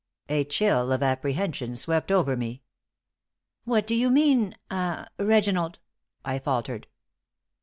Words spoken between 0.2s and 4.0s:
A chill of apprehension swept over me. "What do